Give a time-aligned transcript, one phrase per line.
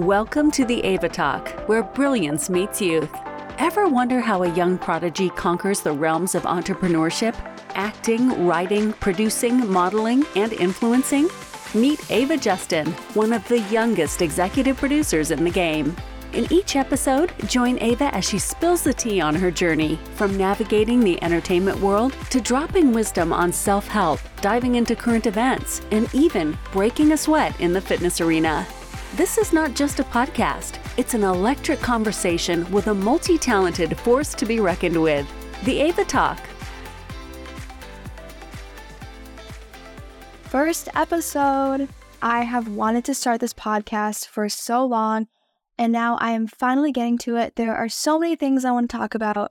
[0.00, 3.14] Welcome to the Ava Talk, where brilliance meets youth.
[3.58, 7.34] Ever wonder how a young prodigy conquers the realms of entrepreneurship,
[7.74, 11.28] acting, writing, producing, modeling, and influencing?
[11.74, 15.94] Meet Ava Justin, one of the youngest executive producers in the game.
[16.32, 21.00] In each episode, join Ava as she spills the tea on her journey from navigating
[21.00, 26.56] the entertainment world to dropping wisdom on self help, diving into current events, and even
[26.72, 28.66] breaking a sweat in the fitness arena.
[29.16, 34.34] This is not just a podcast, it's an electric conversation with a multi talented force
[34.34, 35.28] to be reckoned with.
[35.64, 36.38] The Ava Talk.
[40.42, 41.88] First episode.
[42.22, 45.26] I have wanted to start this podcast for so long,
[45.76, 47.56] and now I am finally getting to it.
[47.56, 49.50] There are so many things I want to talk about.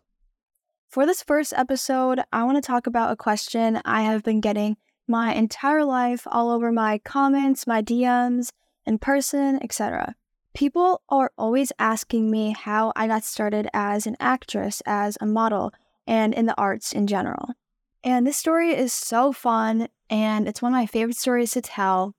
[0.87, 4.77] For this first episode, I want to talk about a question I have been getting
[5.05, 8.51] my entire life all over my comments, my DMs,
[8.89, 10.15] in person, etc.
[10.53, 15.71] People are always asking me how I got started as an actress, as a model,
[16.07, 17.51] and in the arts in general.
[18.03, 22.15] And this story is so fun, and it's one of my favorite stories to tell.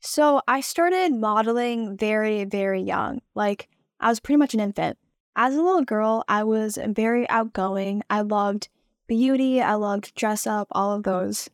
[0.00, 3.20] So, I started modeling very, very young.
[3.34, 3.68] Like,
[4.00, 4.98] I was pretty much an infant.
[5.34, 8.02] As a little girl, I was very outgoing.
[8.08, 8.68] I loved
[9.08, 11.50] beauty, I loved dress up, all of those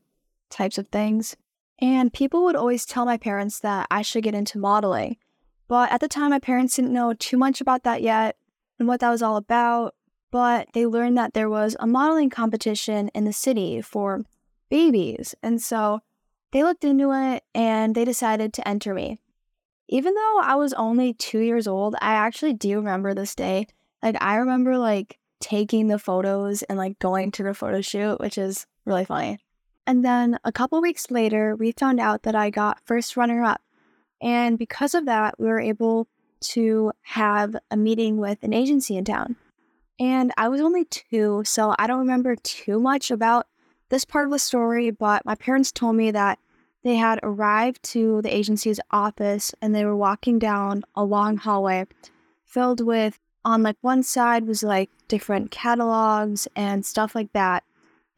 [0.51, 1.37] types of things.
[1.81, 5.17] And people would always tell my parents that I should get into modeling.
[5.69, 8.37] But at the time, my parents didn't know too much about that yet
[8.79, 9.95] and what that was all about.
[10.31, 14.23] But they learned that there was a modeling competition in the city for
[14.71, 15.35] babies.
[15.43, 16.01] And so
[16.53, 19.19] they looked into it and they decided to enter me.
[19.89, 23.69] Even though I was only two years old, I actually do remember this day.
[24.03, 28.37] Like, I remember like taking the photos and like going to the photo shoot, which
[28.37, 29.39] is really funny.
[29.89, 33.63] And then a couple weeks later, we found out that I got first runner up.
[34.21, 36.09] And because of that, we were able
[36.41, 39.37] to have a meeting with an agency in town.
[39.99, 43.47] And I was only two, so I don't remember too much about
[43.89, 46.39] this part of the story, but my parents told me that
[46.85, 51.87] they had arrived to the agency's office and they were walking down a long hallway
[52.45, 57.65] filled with, on like one side was like different catalogs and stuff like that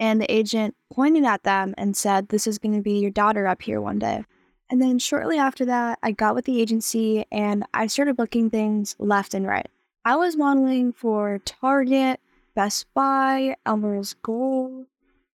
[0.01, 3.47] and the agent pointed at them and said, This is going to be your daughter
[3.47, 4.25] up here one day.
[4.71, 8.97] And then shortly after that, I got with the agency and I started booking things
[8.99, 9.69] left and right.
[10.05, 12.21] I was modeling for Target,
[12.55, 14.87] Best Buy, Elmer's Gold,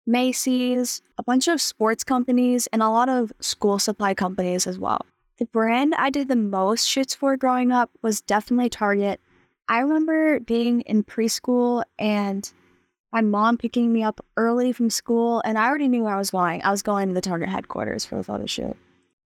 [0.06, 5.06] Macy's, a bunch of sports companies, and a lot of school supply companies as well.
[5.40, 9.20] The brand I did the most shoots for growing up was definitely Target.
[9.68, 12.50] I remember being in preschool and
[13.14, 16.32] my mom picking me up early from school, and I already knew where I was
[16.32, 16.64] going.
[16.64, 18.76] I was going to the Target headquarters for the photo shoot.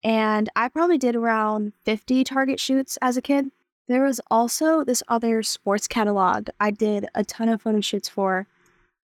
[0.02, 3.50] And I probably did around 50 Target shoots as a kid.
[3.86, 8.46] There was also this other sports catalog I did a ton of photo shoots for.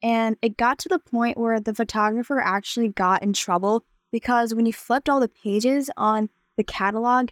[0.02, 4.64] And it got to the point where the photographer actually got in trouble because when
[4.64, 7.28] you flipped all the pages on the catalog,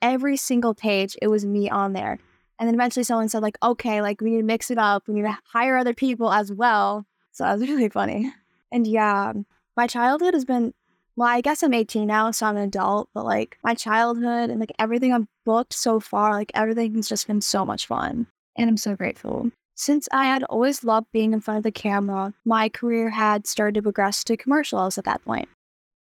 [0.00, 2.18] every single page, it was me on there.
[2.62, 5.08] And then eventually someone said, like, okay, like we need to mix it up.
[5.08, 7.04] We need to hire other people as well.
[7.32, 8.32] So that was really funny.
[8.70, 9.32] And yeah,
[9.76, 10.72] my childhood has been,
[11.16, 14.60] well, I guess I'm 18 now, so I'm an adult, but like my childhood and
[14.60, 18.28] like everything I've booked so far, like everything has just been so much fun.
[18.56, 19.50] And I'm so grateful.
[19.74, 23.74] Since I had always loved being in front of the camera, my career had started
[23.74, 25.48] to progress to commercials at that point.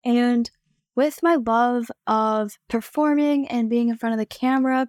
[0.05, 0.49] And
[0.95, 4.87] with my love of performing and being in front of the camera,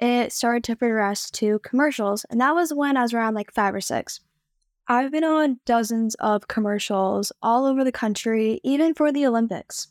[0.00, 2.24] it started to progress to commercials.
[2.30, 4.20] And that was when I was around like five or six.
[4.86, 9.88] I've been on dozens of commercials all over the country, even for the Olympics.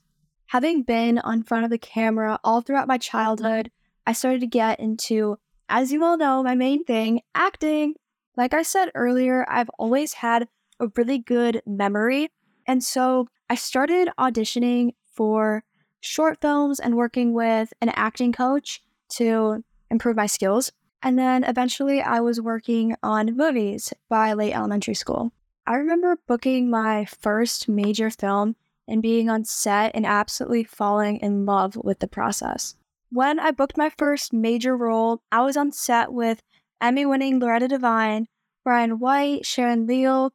[0.47, 3.69] Having been on front of the camera all throughout my childhood,
[4.07, 5.37] I started to get into,
[5.69, 7.95] as you all know, my main thing, acting.
[8.37, 10.47] Like I said earlier, I've always had
[10.79, 12.29] a really good memory.
[12.65, 15.63] And so I started auditioning for
[15.99, 20.71] short films and working with an acting coach to improve my skills.
[21.01, 25.31] And then eventually I was working on movies by late elementary school.
[25.65, 28.55] I remember booking my first major film
[28.87, 32.75] and being on set and absolutely falling in love with the process.
[33.09, 36.41] When I booked my first major role, I was on set with
[36.81, 38.27] Emmy winning Loretta Devine,
[38.63, 40.33] Brian White, Sharon Leal.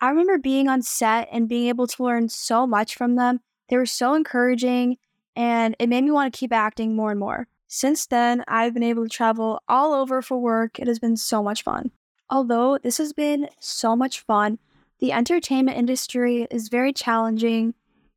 [0.00, 3.40] I remember being on set and being able to learn so much from them.
[3.68, 4.96] They were so encouraging
[5.34, 7.46] and it made me want to keep acting more and more.
[7.68, 10.78] Since then, I've been able to travel all over for work.
[10.78, 11.90] It has been so much fun.
[12.30, 14.58] Although this has been so much fun,
[15.00, 17.74] the entertainment industry is very challenging.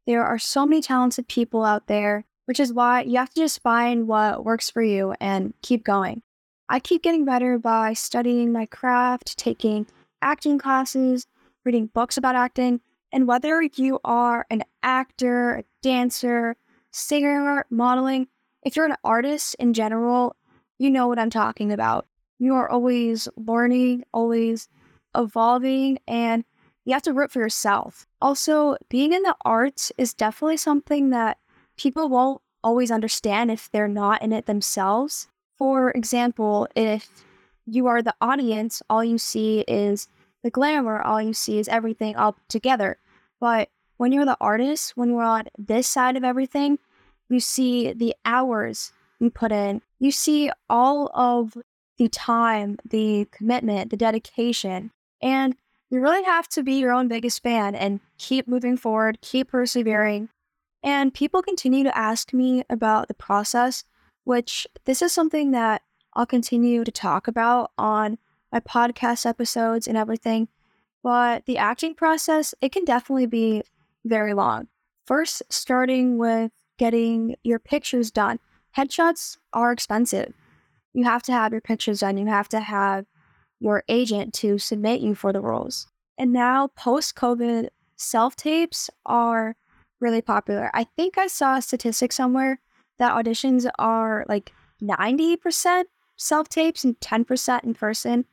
[0.07, 3.61] There are so many talented people out there, which is why you have to just
[3.61, 6.21] find what works for you and keep going.
[6.69, 9.85] I keep getting better by studying my craft, taking
[10.21, 11.27] acting classes,
[11.65, 12.79] reading books about acting,
[13.11, 16.55] and whether you are an actor, a dancer,
[16.91, 18.27] singer, modeling,
[18.63, 20.35] if you're an artist in general,
[20.77, 22.07] you know what I'm talking about.
[22.39, 24.67] You are always learning, always
[25.15, 26.43] evolving, and
[26.85, 28.07] you have to root for yourself.
[28.21, 31.37] Also, being in the arts is definitely something that
[31.77, 35.27] people won't always understand if they're not in it themselves.
[35.57, 37.23] For example, if
[37.65, 40.07] you are the audience, all you see is
[40.43, 42.97] the glamour, all you see is everything all together.
[43.39, 46.79] But when you're the artist, when you're on this side of everything,
[47.31, 51.57] you see the hours you put in, you see all of
[51.97, 54.91] the time, the commitment, the dedication,
[55.21, 55.55] and
[55.89, 60.29] you really have to be your own biggest fan and keep moving forward, keep persevering.
[60.83, 63.83] And people continue to ask me about the process,
[64.23, 65.83] which this is something that
[66.13, 68.17] I'll continue to talk about on
[68.51, 70.47] my podcast episodes and everything.
[71.03, 73.63] But the acting process, it can definitely be
[74.05, 74.67] very long.
[75.05, 76.51] First, starting with
[76.81, 78.39] getting your pictures done.
[78.75, 80.33] Headshots are expensive.
[80.93, 82.17] You have to have your pictures done.
[82.17, 83.05] You have to have
[83.59, 85.85] your agent to submit you for the roles.
[86.17, 87.67] And now, post COVID,
[87.97, 89.55] self tapes are
[89.99, 90.71] really popular.
[90.73, 92.59] I think I saw a statistic somewhere
[92.97, 94.51] that auditions are like
[94.81, 95.83] 90%
[96.17, 98.25] self tapes and 10% in person,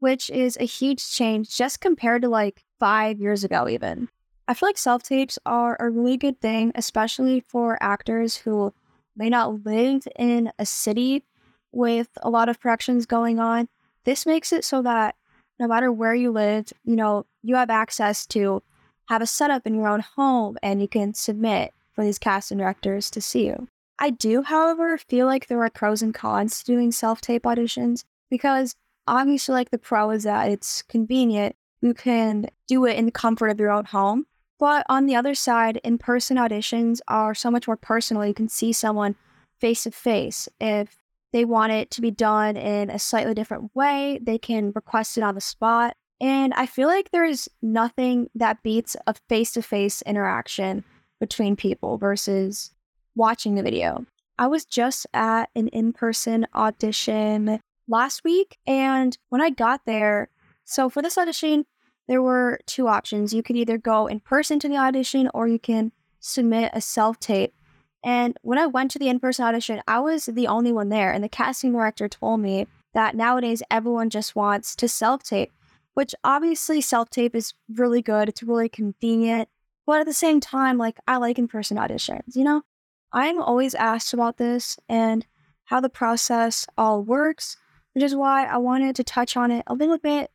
[0.00, 4.10] which is a huge change just compared to like five years ago, even.
[4.48, 8.72] I feel like self tapes are a really good thing, especially for actors who
[9.16, 11.24] may not live in a city
[11.72, 13.68] with a lot of productions going on.
[14.04, 15.16] This makes it so that
[15.58, 18.62] no matter where you live, you know, you have access to
[19.08, 23.10] have a setup in your own home and you can submit for these casting directors
[23.10, 23.68] to see you.
[23.98, 28.04] I do, however, feel like there are pros and cons to doing self tape auditions
[28.30, 28.76] because
[29.08, 31.56] obviously, like the pro is that it's convenient.
[31.80, 34.26] You can do it in the comfort of your own home.
[34.58, 38.24] But on the other side, in person auditions are so much more personal.
[38.24, 39.16] You can see someone
[39.60, 40.48] face to face.
[40.60, 40.98] If
[41.32, 45.22] they want it to be done in a slightly different way, they can request it
[45.22, 45.94] on the spot.
[46.20, 50.84] And I feel like there is nothing that beats a face to face interaction
[51.20, 52.70] between people versus
[53.14, 54.06] watching the video.
[54.38, 60.28] I was just at an in person audition last week, and when I got there,
[60.64, 61.64] so for this audition,
[62.08, 63.34] there were two options.
[63.34, 67.18] You could either go in person to the audition or you can submit a self
[67.18, 67.54] tape.
[68.04, 71.10] And when I went to the in person audition, I was the only one there.
[71.12, 75.52] And the casting director told me that nowadays everyone just wants to self tape,
[75.94, 78.28] which obviously self tape is really good.
[78.28, 79.48] It's really convenient.
[79.86, 82.62] But at the same time, like I like in person auditions, you know?
[83.12, 85.24] I'm always asked about this and
[85.64, 87.56] how the process all works,
[87.92, 90.30] which is why I wanted to touch on it a little bit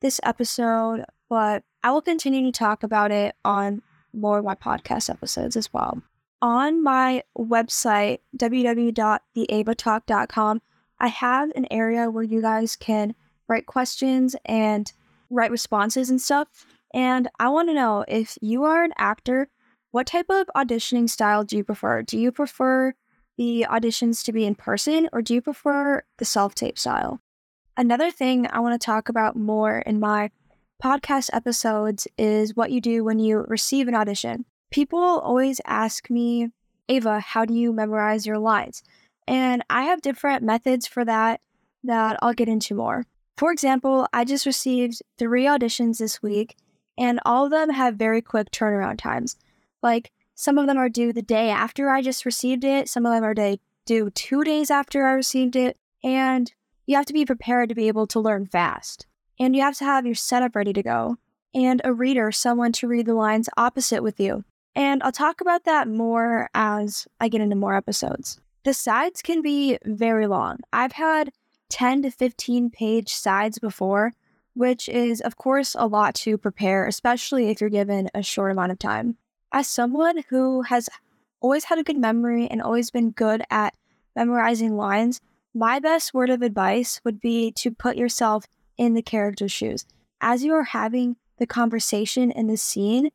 [0.00, 3.82] this episode but I will continue to talk about it on
[4.12, 6.02] more of my podcast episodes as well.
[6.42, 10.62] On my website, www.theavatalk.com,
[10.98, 13.14] I have an area where you guys can
[13.48, 14.92] write questions and
[15.30, 16.66] write responses and stuff.
[16.94, 19.48] And I want to know if you are an actor,
[19.90, 22.02] what type of auditioning style do you prefer?
[22.02, 22.94] Do you prefer
[23.36, 27.20] the auditions to be in person or do you prefer the self tape style?
[27.76, 30.30] Another thing I want to talk about more in my
[30.82, 34.44] podcast episodes is what you do when you receive an audition.
[34.70, 36.50] People always ask me,
[36.88, 38.82] Ava, how do you memorize your lines?
[39.26, 41.40] And I have different methods for that
[41.84, 43.06] that I'll get into more.
[43.36, 46.56] For example, I just received three auditions this week,
[46.96, 49.36] and all of them have very quick turnaround times.
[49.82, 53.12] Like, some of them are due the day after I just received it, some of
[53.12, 53.34] them are
[53.86, 56.52] due two days after I received it, and
[56.86, 59.06] you have to be prepared to be able to learn fast
[59.38, 61.16] and you have to have your setup ready to go,
[61.54, 64.44] and a reader, someone to read the lines opposite with you.
[64.74, 68.38] And I'll talk about that more as I get into more episodes.
[68.64, 70.58] The sides can be very long.
[70.72, 71.32] I've had
[71.70, 74.12] 10 to 15 page sides before,
[74.54, 78.72] which is, of course, a lot to prepare, especially if you're given a short amount
[78.72, 79.16] of time.
[79.52, 80.88] As someone who has
[81.40, 83.74] always had a good memory and always been good at
[84.14, 85.20] memorizing lines,
[85.54, 89.86] my best word of advice would be to put yourself in the character's shoes.
[90.20, 93.10] As you are having the conversation in the scene,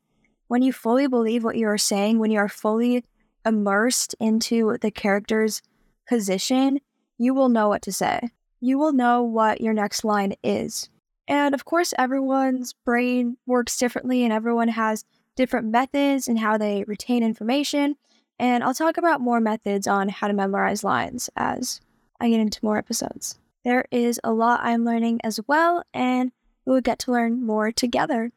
[0.48, 3.06] when you fully believe what you are saying, when you are fully
[3.46, 5.62] immersed into the character's
[6.08, 6.80] position,
[7.18, 8.30] you will know what to say.
[8.60, 10.90] You will know what your next line is.
[11.28, 16.84] And of course, everyone's brain works differently and everyone has different methods and how they
[16.86, 17.96] retain information.
[18.38, 21.80] And I'll talk about more methods on how to memorize lines as
[22.20, 23.40] I get into more episodes.
[23.64, 26.32] There is a lot I'm learning as well, and
[26.66, 28.32] we will get to learn more together.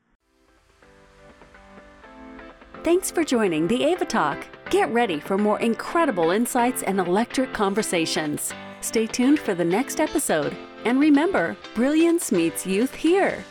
[2.82, 4.46] Thanks for joining the Ava Talk.
[4.68, 8.52] Get ready for more incredible insights and electric conversations.
[8.82, 10.54] Stay tuned for the next episode.
[10.84, 13.42] And remember, brilliance meets youth here.